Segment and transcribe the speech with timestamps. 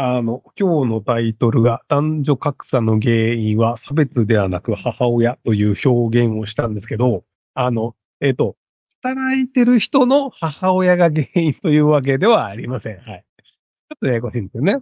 [0.00, 8.54] あの、今日のタイトルが男女格差の原因は差別ではなく母親という表現をしたんですけど、あの、えっ、と、
[9.02, 12.98] 働いてる人の母親が原因というわけではありません。
[12.98, 13.24] はい。
[13.38, 14.78] ちょっとややこしいんですよね。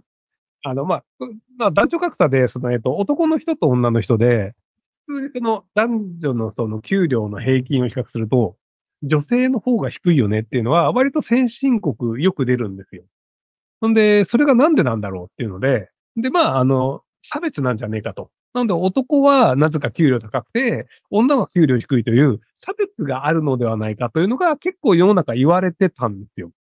[0.63, 1.03] あの、まあ、
[1.57, 4.53] まあ、男女格差で、その、えっ、と、男の人と女の人で、
[5.07, 8.55] 普通にその男女のその給料の平均を比較すると、
[9.01, 13.03] 女性の方が低いよねっていうのは、割と先進国よく出るんですよ。
[13.81, 18.31] ほんで、それがなんでなんだろうっていうので、で、まあ、あの、差別なんじゃねえかと。
[18.53, 26.51] なんで男はなぜか給料高くて、女は給料低いという差別があるのではないかというのが結構世の中言われてたんですよ。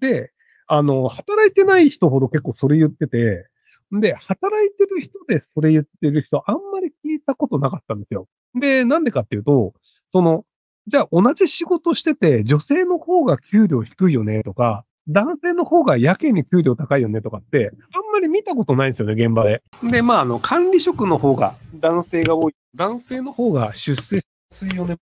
[0.00, 0.30] で、
[0.68, 3.48] あの、働いてない人ほど結構それ言ってて、
[3.90, 8.28] で、働いてる人でそれ言ってる人あんまり聞いたことなかったんですよ。
[8.54, 9.72] で、なんでかっていうと、
[10.08, 10.44] その、
[10.86, 19.62] じゃあ同じ仕事してて女性の方が給料低いよねとか、男性の方がやけに給料高いよねとかって、あんまり見たことないんですよね、現場で。
[19.82, 22.54] で、まあ、あの、管理職の方が男性が多い。
[22.74, 24.96] 男性の方が出世しやすいよね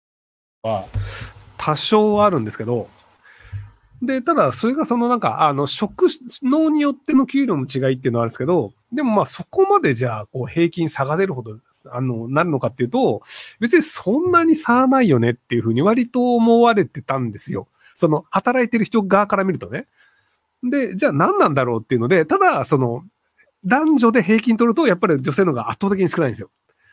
[0.62, 0.86] は、
[1.56, 2.88] 多少はあるんですけど、
[4.02, 6.06] で、ただ、それがそのなんか、あの、職
[6.42, 11.58] 能によっての給料の違いっていうのはあるんですけど、でもまあそこまでじゃあ、こう平均差が出るほど、
[11.90, 13.22] あの、なるのかっていうと、
[13.60, 17.68] 別にそんなに差はないよねっていうふうに割と思われてたんですよ。
[17.94, 19.86] その、働いてる人側から見るとね。
[20.62, 23.04] で、じゃあ何なんだろうっていうので、ただ、その、
[23.64, 26.50] 男女で平均取ると、やっぱり女性の方が圧倒的に少ないんですよ。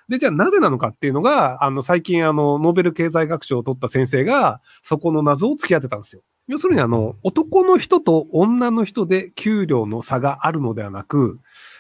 [0.10, 6.24] で、じゃあなぜなのかっていうのが、あの、最近あの、ノーベル経済学賞を取った先生が、そこの謎を突き当てたんですよ。
[6.48, 11.40] 要するにあの、男の人と女の人で給料の差があるのではなく、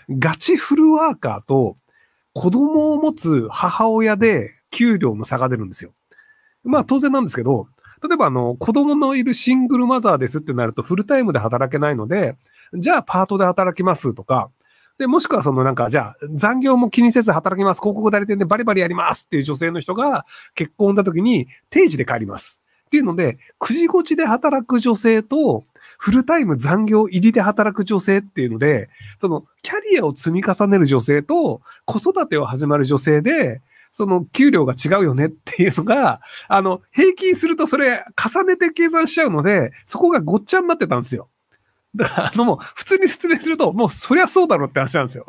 [0.10, 1.78] ガチフルワーカーと
[2.34, 5.92] 子供を持つ母親で給料の差が出るんですよ。
[6.64, 7.68] まあ当然なんですけど、
[8.04, 12.36] 例えばあの、子供のいるシングルマザーですってなるとフルタイムで働けないので、
[12.74, 14.50] じゃあパートで働きますとか、
[14.98, 17.82] で、もしくはそのなんか、じゃあ残業も気にせず働きます。
[17.82, 22.64] 広告代理店でバリバリやりますっていう女性の人が結婚した時に定時で帰ります。
[22.86, 25.64] っていうので、9時5時で働く女性と、
[25.98, 28.90] フルタイム残業入りで働く女性っていうので、
[29.20, 41.30] そのキャリアを積み重ねる女性と子育てを始まる女性で、その給料が違うよねっていうのが、 あの、平均するとそれ重ねて計算しちゃうので、そこがごっちゃになってたんですよ。
[41.94, 45.26] だから、あのもう、普通に説明すると、もうそりゃそうだろうって話なんですよ。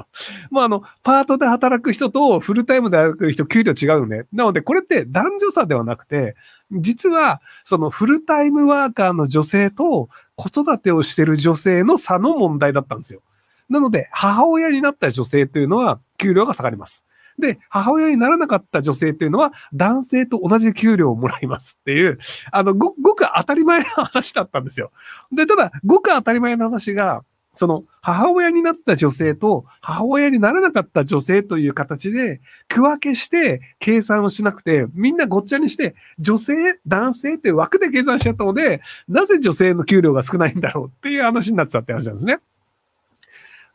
[0.50, 4.26] もうあの、パートで働く人とフルタイムで働く人、給料違うのね。
[4.32, 6.36] なので、これって男女差ではなくて、
[6.70, 13.22] 実は、そのフルタイムワーカーの女性と子育てをしてる女性の差の問題だったんですよ。
[13.68, 17.06] なので、母親になった女性というのは、給料が下がります。
[17.38, 22.18] で、母親にならなかった女性っていうのは、男性と同じ給料をもらいますっていう、
[22.50, 24.90] あの、ご、ごく当たり前の話だったんですよ。
[25.32, 36.54] で、ただ、ごく当たり前の話が、その、母親になった女性と、母親にならなかった女性という形で、区分けして計算をしなくて、みんなごっちゃにして、女性、
[36.86, 42.38] 男性って枠で計算しちゃったので、なぜ女性の給料が少ないんだろうっていう話になってたって話なんですね。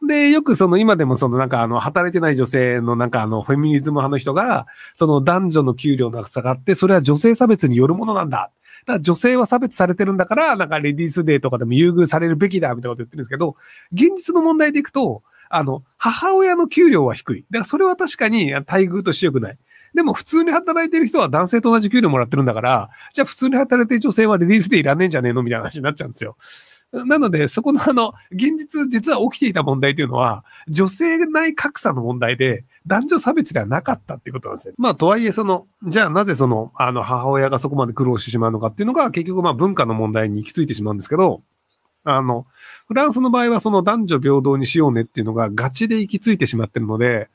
[0.06, 8.52] で、よくその今でもそのなんかあの働いてない女性のなんかあのフェミニズム派の人が、その男女の給料の差があって、それは女性差別によるものなんだ。
[8.86, 13.56] だから女性は差別されてるんだから、なんかレディースデーとかでも優遇されるべきだ、みたいなこと言ってるんですけど、
[13.92, 17.46] 現実の問題でいくと、あの、母親の給料は低い。
[17.50, 19.58] だからそれは確かに待遇として良くない。
[19.94, 26.38] でも普通に働いてる人は男性と同じ給料もらってるんだから、じゃあ普通に働いてる女性はレディースデーいらねえんじゃねえのみたいな話になっちゃうんですよ。
[26.94, 34.74] なので、そこのあの、現実、実は起きていた問題というのは、女性内格差の問題で、男女差別ではなかったっていうことなんですよ。
[34.78, 41.42] まあ、とはいえ、その、じゃあなぜその、あの、母親がそこまで苦労してしまうのかっていうのが、結局まあ文化の問題に行き着いてしまうんですけど、
[42.10, 42.46] あの、
[42.88, 47.30] フランスの場合はその男女平等にしようねっていうのがガチで行き着いてしまってるので、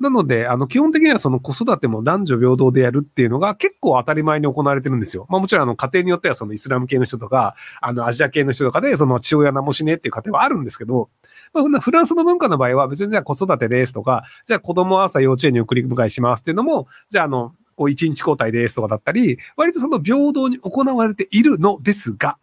[0.00, 5.26] なので、あの、基本的にはその子育ても男女平等でやるっていうのが結構当たり前に行われてるんですよ。
[5.28, 11.08] まあもちろんあの、家庭によってはそのイスラム系の人とか、あの、アジア系の人とかで、その父親名もしねっていう家庭はあるんですけど、
[11.52, 22.38] まあ、フランスの文化の場合は別にじゃあ子育てですとか、じゃあ子供は朝幼稚園に送り迎えしますっていうのも、じゃああの、こう一日交代ですとかだったり、割とその平等に行われているのですが、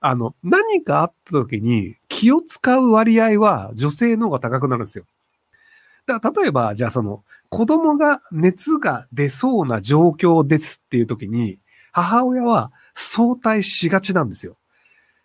[0.00, 5.04] あの、何かあった時に気を使う割合は女性の方が高くなるんですよ。
[6.06, 11.58] だ例えば、じゃあその、子供が熱が出そうな状況ですっていう時に、
[11.92, 14.56] 母親は相対しがちなんですよ。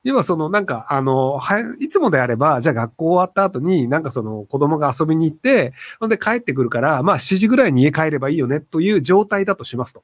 [0.03, 10.03] 要はそのなんか、あの、は、いつもであれば、じゃあ学校終わった後に、なんかその子供が遊びに行って、ほんで帰ってくるから、まあ7時ぐらいに家帰ればいいよねという状態だとしますと。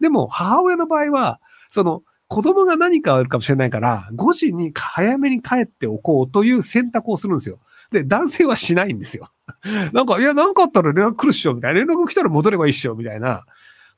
[0.00, 1.40] でも、母親の場合は、
[1.70, 7.58] その、子供が何かあるかもしれないから、5時に早めに帰っておこうという選択をするんですよ。
[7.92, 9.30] で、男性はしないんですよ。
[9.92, 11.78] なんか、いや、なんかあったら連絡来るっしょ、みたいな。
[11.78, 13.44] 連絡来たら戻ればいいっしょ、みたいな。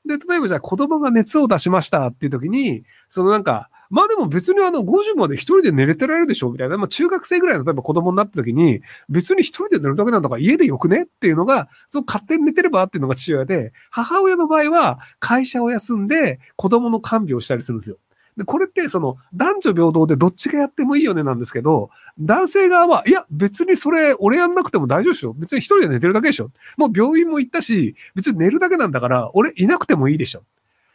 [0.04, 6.76] で、例えばじゃあ子供が熱を出しましたっていう時に、そのなんか、まあでも別にあの50まで一人で寝れてられるでしょみたいな。
[6.76, 17.96] まあ中学生ぐらいの例えば子供になった時に、別に一人で寝るだけなんだから家でよくねっていうのが、その勝手に寝てればっていうのが父親で、母親の場合は会社を休んで子供の看病をしたりするんですよ。
[18.38, 21.90] で、これってその男女平等でどっちがやってもいいよねなんですけど、
[22.20, 25.32] 男性側は、いや別にそれ俺やんなくても大丈夫でしょ。
[25.32, 26.52] 別に一人で寝てるだけでしょ。
[26.76, 30.44] もう病院も行ったし、別に寝るだけなんだから俺いなくてもいいでしょ。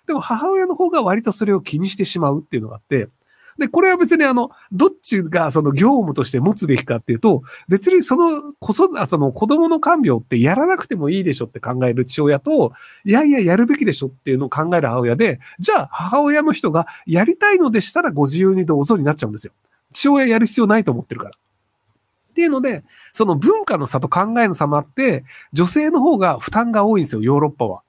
[0.08, 3.10] でも母親の方が割とそれを気にしてしまうっていうのがあって、
[3.58, 12.74] で、これは別にあの、どっちがその業務として持つべきかっていうと、別にその、こそ、その子供の看病ってやらなくてもいいでしょって考える父親と、
[13.06, 19.54] いやいややるべきでしょっていうのを考える母親で、じゃあ母親の人がやりたいのでしたらご自由にどうぞになっちゃうんですよ。
[19.94, 21.36] 父親やる必要ないと思ってるから。
[21.36, 25.24] っていうので、その文化の差と考えの差もあって、
[25.54, 27.84] 女性の方が負担が多いんですよ、ヨーロッパは。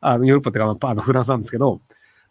[0.00, 1.80] あの、ヨーロッパってか、あの、フランスなんですけど、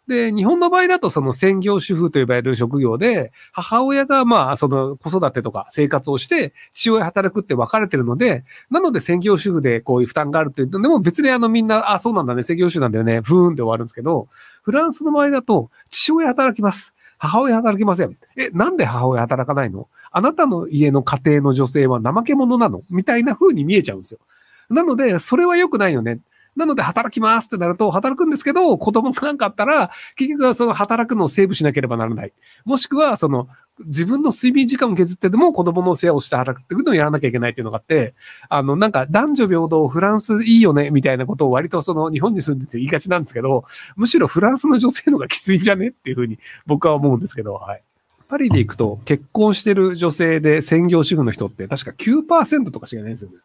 [0.06, 14.28] で、日本の場合だとその専業主婦と呼ばれる職業で、母親がまあその子育てとか生活をして、父親働くって分かれてるので、なので専業主婦でこういう負担があるっていうのでも別にあのみんな、あ、そうなんだね、専業主婦なんだよね、ふーんって終わるんですけど、
[14.62, 16.94] フランスの場合だと父親働きます。
[17.18, 18.16] 母親働きません。
[18.36, 19.88] え、なんで母親働かないの？
[20.12, 22.82] あなたの家の家庭の女性は怠け者なの？
[22.90, 24.20] みたいな風に見えちゃうんですよ。
[24.68, 26.20] なので、それは良くないよね。
[26.56, 32.32] なので働きますってなると働くんですけど、子供がなんかあったら、結局はその働くのをセーブしなければならない。
[32.64, 33.48] もしくは、その、
[33.84, 38.14] 自分の睡眠時間を削ってでも子供の世話をして働くっていうのをやらなきゃいけないっていうのがあって、
[38.48, 43.64] あの、なんか男女平等、フランスいいよね、みたいなことを割とその日本に住んでて言いがちなんですけど、
[43.96, 47.82] むしろフランスの女性の方がきついんじゃねっていうふうに僕は思うんですけど、はい。
[48.28, 53.36] パリで行くと結婚してる女性で専業主婦の人って確か9%とかしかいないんですよね。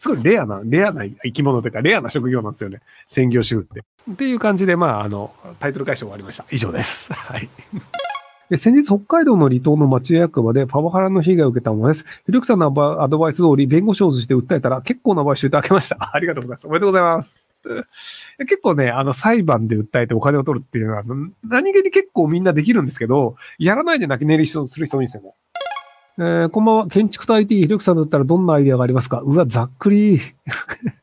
[0.00, 2.80] すごいレアな、レアな生き物というか、レアな職業なんですよね。
[3.06, 3.84] 専業主婦って。
[4.10, 6.46] っていう感じで、まあ、あの、タイトル解消終わりました。
[6.50, 7.12] 以上です。
[7.12, 7.50] はい。
[8.48, 12.06] で先日、北海道の離島の町役場でパワハラの被害を受けたものです。
[12.24, 15.98] ひろきさんのアドバイス通り、弁護士を通じて訴えたら、結構な買収いただけました。
[16.14, 16.66] ありがとうございます。
[16.66, 17.50] おめでとうございます。
[18.38, 21.04] 結構ね、あの、裁判で訴えてお金を取るっていうのは、
[21.44, 25.34] 何気に結構みんなできるんですけど、やらないで泣き寝入りする人多いんですよね。
[26.22, 26.86] えー、こんばんは。
[26.86, 29.20] 建築と IT、ひろきさんだったらどんなアイデアがありますか？
[29.20, 30.20] うわ、ざっくり。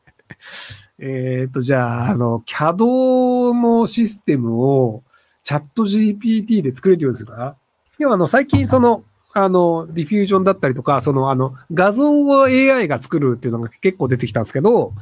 [1.00, 5.02] えっと、じゃあ、あの、CAD のシステムを
[5.42, 7.56] チャット GPT で作れるようにするかな？
[7.98, 14.92] 要は、あの、最近その、あの、ディフュージョンだったりとか、その、あの、画像を AI が作るっていうのが結構出てきたんですけど、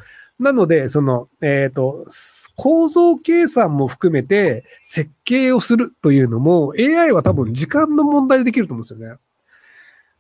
[0.41, 2.07] なので、その、えっ、ー、と、
[2.55, 9.19] 構造計算も含めて設計をするというのも AI は多分時間の問題でできると思うんですよね。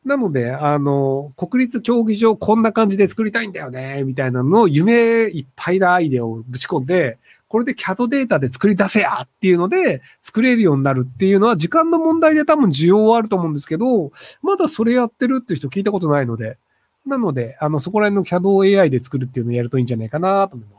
[0.06, 7.18] なので、あの、国立競技場こんな感じで作りたいんだよね、みたいなのを夢いっぱいなアイデアをぶち込んで、
[7.48, 14.12] これで CAD データで作り出せやっていうので、作れるようになるっていうのは時間の問題で多分需要はあると思うんですけど、
[14.42, 16.56] まだそれやってるっていう人聞いたことないので、
[17.04, 20.75] なので、あの、そこら辺の CAD を AI で作るっていうのをやるといいんじゃないかなと思います。